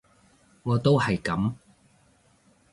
[0.63, 1.53] 我都係噉